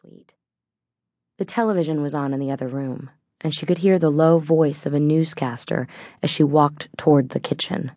suite. 0.00 0.32
The 1.38 1.44
television 1.44 2.02
was 2.02 2.14
on 2.14 2.32
in 2.32 2.38
the 2.38 2.52
other 2.52 2.68
room, 2.68 3.10
and 3.40 3.52
she 3.52 3.66
could 3.66 3.78
hear 3.78 3.98
the 3.98 4.10
low 4.10 4.38
voice 4.38 4.86
of 4.86 4.94
a 4.94 5.00
newscaster 5.00 5.88
as 6.22 6.30
she 6.30 6.44
walked 6.44 6.88
toward 6.96 7.30
the 7.30 7.40
kitchen. 7.40 7.90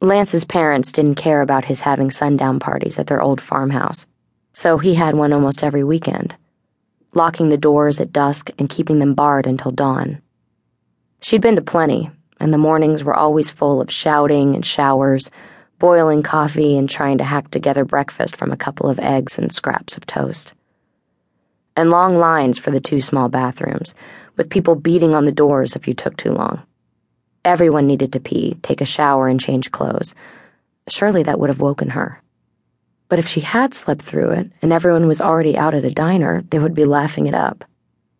Lance's 0.00 0.44
parents 0.44 0.92
didn't 0.92 1.16
care 1.16 1.42
about 1.42 1.64
his 1.64 1.80
having 1.80 2.08
sundown 2.08 2.60
parties 2.60 3.00
at 3.00 3.08
their 3.08 3.20
old 3.20 3.40
farmhouse, 3.40 4.06
so 4.52 4.78
he 4.78 4.94
had 4.94 5.16
one 5.16 5.32
almost 5.32 5.64
every 5.64 5.82
weekend, 5.82 6.36
locking 7.14 7.48
the 7.48 7.56
doors 7.56 8.00
at 8.00 8.12
dusk 8.12 8.50
and 8.56 8.68
keeping 8.70 9.00
them 9.00 9.14
barred 9.14 9.46
until 9.46 9.72
dawn. 9.72 10.22
She'd 11.20 11.40
been 11.40 11.56
to 11.56 11.62
plenty, 11.62 12.12
and 12.38 12.54
the 12.54 12.58
mornings 12.58 13.02
were 13.02 13.16
always 13.16 13.50
full 13.50 13.80
of 13.80 13.90
shouting 13.90 14.54
and 14.54 14.64
showers 14.64 15.32
boiling 15.80 16.22
coffee 16.22 16.78
and 16.78 16.88
trying 16.88 17.18
to 17.18 17.24
hack 17.24 17.50
together 17.50 17.84
breakfast 17.84 18.36
from 18.36 18.52
a 18.52 18.56
couple 18.56 18.88
of 18.88 19.00
eggs 19.00 19.36
and 19.36 19.52
scraps 19.52 19.96
of 19.96 20.06
toast. 20.06 20.54
And 21.76 21.90
long 21.90 22.18
lines 22.18 22.58
for 22.58 22.70
the 22.70 22.80
two 22.80 23.00
small 23.00 23.28
bathrooms, 23.28 23.94
with 24.36 24.50
people 24.50 24.74
beating 24.74 25.14
on 25.14 25.24
the 25.24 25.32
doors 25.32 25.74
if 25.74 25.88
you 25.88 25.94
took 25.94 26.16
too 26.16 26.32
long. 26.32 26.62
Everyone 27.44 27.86
needed 27.86 28.12
to 28.12 28.20
pee, 28.20 28.56
take 28.62 28.80
a 28.80 28.86
shower, 28.86 29.28
and 29.28 29.40
change 29.40 29.72
clothes. 29.72 30.14
Surely 30.88 31.22
that 31.22 31.38
would 31.38 31.50
have 31.50 31.60
woken 31.60 31.90
her. 31.90 32.22
But 33.08 33.18
if 33.18 33.26
she 33.26 33.40
had 33.40 33.74
slept 33.74 34.02
through 34.02 34.30
it 34.30 34.50
and 34.62 34.72
everyone 34.72 35.06
was 35.06 35.20
already 35.20 35.56
out 35.56 35.74
at 35.74 35.84
a 35.84 35.90
diner, 35.90 36.42
they 36.50 36.58
would 36.58 36.74
be 36.74 36.84
laughing 36.84 37.26
it 37.26 37.34
up, 37.34 37.64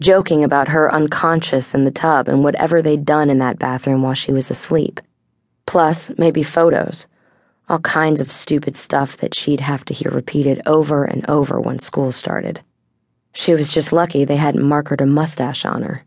joking 0.00 0.44
about 0.44 0.68
her 0.68 0.92
unconscious 0.92 1.74
in 1.74 1.84
the 1.84 1.90
tub 1.90 2.28
and 2.28 2.44
whatever 2.44 2.82
they'd 2.82 3.04
done 3.04 3.30
in 3.30 3.38
that 3.38 3.58
bathroom 3.58 4.02
while 4.02 4.14
she 4.14 4.32
was 4.32 4.50
asleep. 4.50 5.00
Plus, 5.66 6.10
maybe 6.18 6.42
photos 6.42 7.06
all 7.68 7.80
kinds 7.80 8.20
of 8.20 8.30
stupid 8.30 8.76
stuff 8.76 9.16
that 9.16 9.34
she'd 9.34 9.60
have 9.60 9.84
to 9.84 9.94
hear 9.94 10.10
repeated 10.10 10.60
over 10.66 11.04
and 11.04 11.28
over 11.28 11.60
when 11.60 11.78
school 11.78 12.12
started. 12.12 12.60
She 13.36 13.54
was 13.54 13.68
just 13.68 13.92
lucky 13.92 14.24
they 14.24 14.36
hadn't 14.36 14.66
markered 14.66 15.02
a 15.02 15.06
mustache 15.06 15.66
on 15.66 15.82
her. 15.82 16.02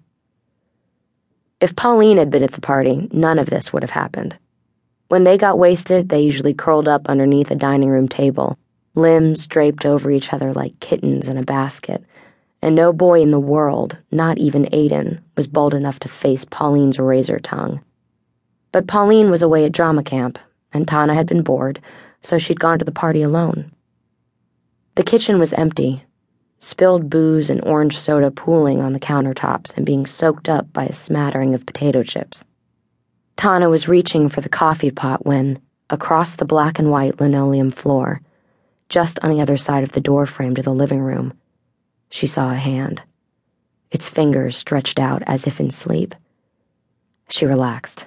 If 1.61 1.75
Pauline 1.75 2.17
had 2.17 2.31
been 2.31 2.41
at 2.41 2.53
the 2.53 2.59
party, 2.59 3.07
none 3.11 3.37
of 3.37 3.51
this 3.51 3.71
would 3.71 3.83
have 3.83 3.91
happened. 3.91 4.35
When 5.09 5.25
they 5.25 5.37
got 5.37 5.59
wasted, 5.59 6.09
they 6.09 6.21
usually 6.21 6.55
curled 6.55 6.87
up 6.87 7.07
underneath 7.07 7.51
a 7.51 7.55
dining 7.55 7.89
room 7.89 8.07
table, 8.07 8.57
limbs 8.95 9.45
draped 9.45 9.85
over 9.85 10.09
each 10.09 10.33
other 10.33 10.53
like 10.53 10.79
kittens 10.79 11.29
in 11.29 11.37
a 11.37 11.43
basket, 11.43 12.03
and 12.63 12.75
no 12.75 12.91
boy 12.91 13.21
in 13.21 13.29
the 13.29 13.39
world, 13.39 13.95
not 14.09 14.39
even 14.39 14.67
Aidan, 14.71 15.23
was 15.37 15.45
bold 15.45 15.75
enough 15.75 15.99
to 15.99 16.09
face 16.09 16.45
Pauline's 16.45 16.97
razor 16.97 17.39
tongue. 17.39 17.79
But 18.71 18.87
Pauline 18.87 19.29
was 19.29 19.43
away 19.43 19.65
at 19.65 19.71
drama 19.71 20.01
camp, 20.01 20.39
and 20.73 20.87
Tana 20.87 21.13
had 21.13 21.27
been 21.27 21.43
bored, 21.43 21.79
so 22.21 22.39
she'd 22.39 22.59
gone 22.59 22.79
to 22.79 22.85
the 22.85 22.91
party 22.91 23.21
alone. 23.21 23.71
The 24.95 25.03
kitchen 25.03 25.37
was 25.37 25.53
empty, 25.53 26.03
spilled 26.59 27.09
booze 27.09 27.49
and 27.49 27.63
orange 27.65 27.97
soda 27.97 28.29
pooling 28.29 28.81
on 28.81 28.93
the 28.93 28.99
countertops 28.99 29.75
and 29.75 29.85
being 29.85 30.05
soaked 30.05 30.47
up 30.47 30.71
by 30.71 30.85
a 30.85 30.93
smattering 30.93 31.55
of 31.55 31.65
potato 31.65 32.03
chips. 32.03 32.43
Tana 33.37 33.69
was 33.69 33.87
reaching 33.87 34.29
for 34.29 34.41
the 34.41 34.49
coffee 34.49 34.91
pot 34.91 35.25
when, 35.25 35.59
across 35.89 36.35
the 36.35 36.45
black 36.45 36.77
and 36.77 36.91
white 36.91 37.19
linoleum 37.19 37.69
floor, 37.69 38.21
just 38.89 39.17
on 39.21 39.29
the 39.29 39.41
other 39.41 39.57
side 39.57 39.83
of 39.83 39.93
the 39.93 40.01
door 40.01 40.25
frame 40.25 40.55
to 40.55 40.61
the 40.61 40.73
living 40.73 40.99
room, 40.99 41.33
she 42.09 42.27
saw 42.27 42.51
a 42.51 42.55
hand, 42.55 43.01
its 43.91 44.09
fingers 44.09 44.57
stretched 44.57 44.99
out 44.99 45.23
as 45.25 45.47
if 45.47 45.59
in 45.59 45.69
sleep. 45.69 46.15
She 47.29 47.45
relaxed. 47.45 48.05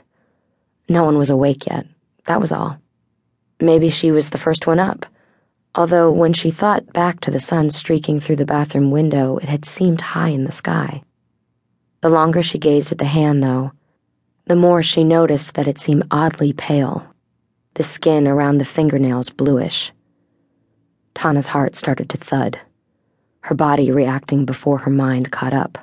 No 0.88 1.04
one 1.04 1.18
was 1.18 1.30
awake 1.30 1.66
yet. 1.66 1.86
That 2.24 2.40
was 2.40 2.52
all. 2.52 2.78
Maybe 3.60 3.88
she 3.88 4.10
was 4.10 4.30
the 4.30 4.38
first 4.38 4.66
one 4.66 4.78
up, 4.78 5.06
although 5.74 6.10
when 6.10 6.32
she 6.32 6.50
thought 6.50 6.92
back 6.92 7.20
to 7.20 7.30
the 7.30 7.40
sun 7.40 7.70
streaking 7.70 8.20
through 8.20 8.36
the 8.36 8.44
bathroom 8.44 8.90
window, 8.90 9.38
it 9.38 9.48
had 9.48 9.64
seemed 9.64 10.00
high 10.00 10.28
in 10.28 10.44
the 10.44 10.52
sky. 10.52 11.02
The 12.00 12.10
longer 12.10 12.42
she 12.42 12.58
gazed 12.58 12.92
at 12.92 12.98
the 12.98 13.04
hand, 13.04 13.42
though, 13.42 13.72
the 14.46 14.56
more 14.56 14.82
she 14.82 15.04
noticed 15.04 15.54
that 15.54 15.68
it 15.68 15.78
seemed 15.78 16.06
oddly 16.10 16.52
pale, 16.52 17.06
the 17.74 17.82
skin 17.82 18.26
around 18.26 18.58
the 18.58 18.64
fingernails 18.64 19.30
bluish. 19.30 19.92
Tana's 21.14 21.46
heart 21.48 21.76
started 21.76 22.08
to 22.10 22.18
thud, 22.18 22.58
her 23.40 23.54
body 23.54 23.90
reacting 23.90 24.44
before 24.44 24.78
her 24.78 24.90
mind 24.90 25.30
caught 25.30 25.54
up. 25.54 25.78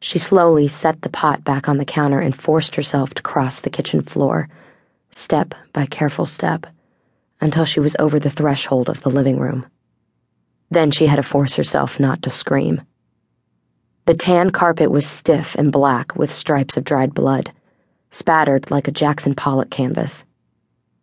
She 0.00 0.18
slowly 0.18 0.68
set 0.68 1.02
the 1.02 1.08
pot 1.08 1.44
back 1.44 1.68
on 1.68 1.78
the 1.78 1.84
counter 1.84 2.20
and 2.20 2.34
forced 2.34 2.76
herself 2.76 3.14
to 3.14 3.22
cross 3.22 3.60
the 3.60 3.70
kitchen 3.70 4.02
floor 4.02 4.48
step 5.10 5.54
by 5.72 5.86
careful 5.86 6.26
step, 6.26 6.66
until 7.40 7.64
she 7.64 7.80
was 7.80 7.96
over 7.98 8.18
the 8.18 8.30
threshold 8.30 8.88
of 8.88 9.02
the 9.02 9.10
living 9.10 9.38
room. 9.38 9.66
Then 10.70 10.90
she 10.90 11.06
had 11.06 11.16
to 11.16 11.22
force 11.22 11.54
herself 11.54 11.98
not 11.98 12.22
to 12.22 12.30
scream. 12.30 12.82
The 14.06 14.14
tan 14.14 14.50
carpet 14.50 14.90
was 14.90 15.06
stiff 15.06 15.54
and 15.54 15.70
black 15.70 16.16
with 16.16 16.32
stripes 16.32 16.76
of 16.76 16.84
dried 16.84 17.14
blood, 17.14 17.52
spattered 18.10 18.70
like 18.70 18.88
a 18.88 18.92
Jackson 18.92 19.34
Pollock 19.34 19.70
canvas. 19.70 20.24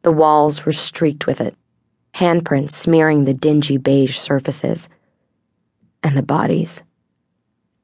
The 0.02 0.12
walls 0.12 0.66
were 0.66 0.74
streaked 0.74 1.28
with 1.28 1.40
it, 1.42 1.56
handprints 2.16 2.72
smearing 2.72 3.26
the 3.26 3.34
dingy 3.34 3.78
beige 3.78 4.18
surfaces. 4.18 4.90
And 6.04 6.18
the 6.18 6.24
bodies. 6.24 6.84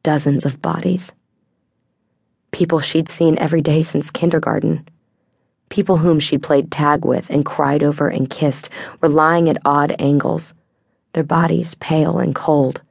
Dozens 0.04 0.46
of 0.46 0.62
bodies. 0.62 1.12
People 2.52 2.80
she'd 2.80 3.10
seen 3.10 3.38
every 3.40 3.62
day 3.62 3.82
since 3.82 4.12
kindergarten 4.12 4.88
People 5.72 5.96
whom 5.96 6.20
she'd 6.20 6.44
played 6.44 6.70
tag 6.70 7.06
with 7.06 7.30
and 7.30 7.46
cried 7.46 7.82
over 7.82 8.10
and 8.10 8.30
kissed 8.30 8.70
were 9.00 9.08
lying 9.08 9.48
at 9.48 9.58
odd 9.64 9.96
angles, 10.00 10.54
their 11.14 11.24
bodies 11.24 11.76
pale 11.76 12.20
and 12.20 12.36
cold, 12.36 12.82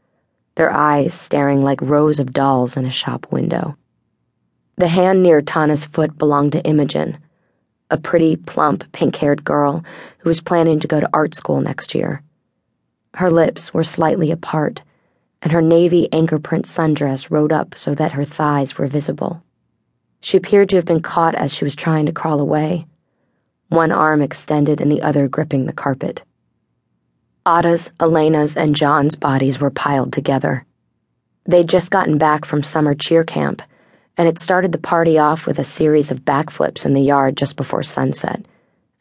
their 0.55 0.73
eyes 0.73 1.13
staring 1.13 1.63
like 1.63 1.83
rows 1.83 2.19
of 2.19 2.33
dolls 2.33 2.79
in 2.79 2.87
a 2.87 2.91
shop 2.91 3.31
window. 3.31 3.77
The 4.79 4.89
hand 4.89 5.23
near 5.23 5.43
Tana's 5.43 5.85
foot 5.85 6.17
belonged 6.17 6.53
to 6.53 6.65
Imogen, 6.65 7.19
a 7.91 7.99
pretty, 7.99 8.37
plump, 8.37 8.91
pink 8.93 9.15
haired 9.17 9.45
girl 9.45 9.85
who 10.21 10.31
was 10.31 10.41
planning 10.41 10.81
to 10.81 10.89
go 10.89 11.01
to 11.01 11.11
art 11.13 11.35
school 11.35 11.61
next 11.61 11.95
year. 11.95 12.23
Her 13.13 13.31
lips 13.31 13.75
were 13.75 13.85
slightly 13.85 14.31
apart, 14.31 14.81
and 15.43 15.53
her 15.53 15.61
navy 15.61 16.09
anchor 16.13 16.39
print 16.39 16.65
sundress 16.65 17.31
rode 17.31 17.53
up 17.53 17.77
so 17.77 17.95
that 17.95 18.13
her 18.13 18.25
thighs 18.25 18.79
were 18.79 18.87
visible. 18.87 19.43
She 20.21 20.37
appeared 20.37 20.69
to 20.71 20.77
have 20.77 20.85
been 20.85 21.01
caught 21.01 21.35
as 21.35 21.53
she 21.53 21.65
was 21.65 21.75
trying 21.75 22.07
to 22.07 22.13
crawl 22.13 22.41
away, 22.41 22.87
one 23.69 23.93
arm 23.93 24.21
extended 24.21 24.81
and 24.81 24.91
the 24.91 25.03
other 25.03 25.29
gripping 25.29 25.67
the 25.67 25.73
carpet. 25.73 26.23
Ada's, 27.47 27.91
Elena's, 27.99 28.57
and 28.57 28.77
John's 28.77 29.15
bodies 29.15 29.61
were 29.61 29.71
piled 29.71 30.13
together. 30.13 30.67
They'd 31.47 31.69
just 31.69 31.91
gotten 31.91 32.19
back 32.19 32.45
from 32.45 32.63
summer 32.63 32.95
cheer 32.95 33.25
camp, 33.25 33.63
and 34.17 34.29
it 34.29 34.39
started 34.39 34.73
the 34.73 34.79
party 34.79 35.19
off 35.19 35.47
with 35.47 35.59
a 35.59 35.65
series 35.65 36.11
of 36.11 36.25
backflips 36.25 36.85
in 36.85 36.93
the 36.93 37.01
yard 37.01 37.37
just 37.37 37.57
before 37.57 37.83
sunset, 37.83 38.45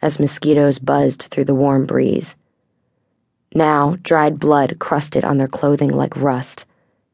as 0.01 0.19
mosquitoes 0.19 0.79
buzzed 0.79 1.23
through 1.23 1.45
the 1.45 1.55
warm 1.55 1.85
breeze. 1.85 2.35
Now, 3.53 3.97
dried 4.03 4.39
blood 4.39 4.77
crusted 4.79 5.25
on 5.25 5.37
their 5.37 5.47
clothing 5.47 5.89
like 5.89 6.15
rust, 6.15 6.65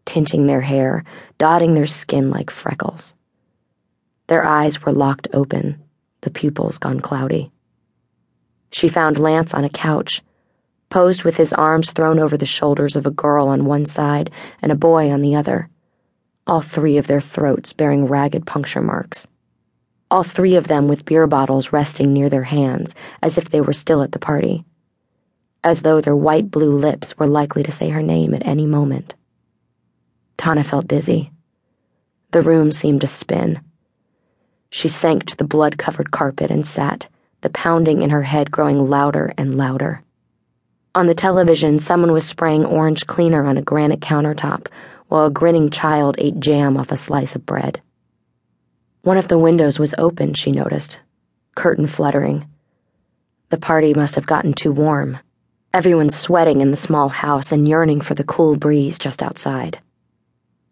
tinting 0.05 0.45
their 0.45 0.61
hair, 0.61 1.03
dotting 1.37 1.73
their 1.73 1.87
skin 1.87 2.29
like 2.29 2.51
freckles. 2.51 3.13
Their 4.27 4.45
eyes 4.45 4.81
were 4.81 4.91
locked 4.91 5.27
open, 5.33 5.81
the 6.21 6.31
pupils 6.31 6.77
gone 6.77 6.99
cloudy. 6.99 7.51
She 8.71 8.89
found 8.89 9.19
Lance 9.19 9.53
on 9.53 9.63
a 9.63 9.69
couch, 9.69 10.21
posed 10.89 11.23
with 11.23 11.37
his 11.37 11.53
arms 11.53 11.91
thrown 11.91 12.19
over 12.19 12.37
the 12.37 12.45
shoulders 12.45 12.95
of 12.95 13.05
a 13.05 13.11
girl 13.11 13.47
on 13.47 13.65
one 13.65 13.85
side 13.85 14.31
and 14.61 14.71
a 14.71 14.75
boy 14.75 15.11
on 15.11 15.21
the 15.21 15.35
other, 15.35 15.69
all 16.47 16.61
three 16.61 16.97
of 16.97 17.07
their 17.07 17.21
throats 17.21 17.73
bearing 17.73 18.05
ragged 18.05 18.45
puncture 18.45 18.81
marks. 18.81 19.27
All 20.09 20.23
three 20.23 20.55
of 20.55 20.67
them 20.67 20.87
with 20.87 21.05
beer 21.05 21.25
bottles 21.27 21.71
resting 21.71 22.13
near 22.13 22.29
their 22.29 22.43
hands, 22.43 22.93
as 23.21 23.37
if 23.37 23.49
they 23.49 23.61
were 23.61 23.73
still 23.73 24.01
at 24.03 24.11
the 24.11 24.19
party. 24.19 24.63
As 25.63 25.81
though 25.81 25.99
their 26.01 26.15
white 26.15 26.51
blue 26.51 26.77
lips 26.77 27.17
were 27.17 27.27
likely 27.27 27.63
to 27.63 27.71
say 27.71 27.89
her 27.89 28.03
name 28.03 28.33
at 28.33 28.45
any 28.45 28.67
moment. 28.67 29.15
Tana 30.37 30.63
felt 30.63 30.87
dizzy. 30.87 31.31
The 32.31 32.43
room 32.43 32.71
seemed 32.71 33.01
to 33.01 33.07
spin. 33.07 33.61
She 34.75 34.89
sank 34.89 35.23
to 35.27 35.37
the 35.37 35.45
blood 35.45 35.77
covered 35.77 36.11
carpet 36.11 36.51
and 36.51 36.67
sat, 36.67 37.07
the 37.39 37.49
pounding 37.49 38.01
in 38.01 38.09
her 38.09 38.23
head 38.23 38.51
growing 38.51 38.89
louder 38.89 39.33
and 39.37 39.57
louder. 39.57 40.03
On 40.93 41.07
the 41.07 41.15
television, 41.15 41.79
someone 41.79 42.11
was 42.11 42.25
spraying 42.25 42.65
orange 42.65 43.07
cleaner 43.07 43.45
on 43.45 43.55
a 43.55 43.61
granite 43.61 44.01
countertop 44.01 44.67
while 45.07 45.27
a 45.27 45.31
grinning 45.31 45.69
child 45.69 46.15
ate 46.17 46.41
jam 46.41 46.75
off 46.75 46.91
a 46.91 46.97
slice 46.97 47.35
of 47.35 47.45
bread. 47.45 47.79
One 49.03 49.17
of 49.17 49.29
the 49.29 49.39
windows 49.39 49.79
was 49.79 49.95
open, 49.97 50.33
she 50.33 50.51
noticed, 50.51 50.99
curtain 51.55 51.87
fluttering. 51.87 52.45
The 53.51 53.57
party 53.57 53.93
must 53.93 54.15
have 54.15 54.27
gotten 54.27 54.51
too 54.51 54.73
warm. 54.73 55.19
Everyone 55.73 56.09
sweating 56.09 56.59
in 56.59 56.71
the 56.71 56.75
small 56.75 57.07
house 57.07 57.53
and 57.53 57.65
yearning 57.65 58.01
for 58.01 58.13
the 58.13 58.25
cool 58.25 58.57
breeze 58.57 58.97
just 58.97 59.23
outside. 59.23 59.79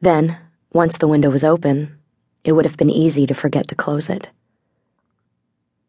Then, 0.02 0.38
once 0.74 0.98
the 0.98 1.08
window 1.08 1.30
was 1.30 1.46
open, 1.46 1.98
it 2.44 2.52
would 2.52 2.66
have 2.66 2.78
been 2.78 2.90
easy 2.90 3.26
to 3.26 3.34
forget 3.34 3.68
to 3.68 3.76
close 3.76 4.10
it. 4.10 4.30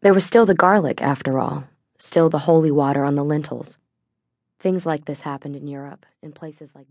There 0.01 0.13
was 0.13 0.25
still 0.25 0.45
the 0.45 0.53
garlic, 0.53 1.01
after 1.01 1.39
all, 1.39 1.65
still 1.97 2.29
the 2.29 2.39
holy 2.39 2.71
water 2.71 3.03
on 3.03 3.15
the 3.15 3.23
lintels. 3.23 3.77
Things 4.59 4.85
like 4.85 5.05
this 5.05 5.21
happened 5.21 5.55
in 5.55 5.67
Europe, 5.67 6.05
in 6.21 6.31
places 6.31 6.71
like 6.75 6.87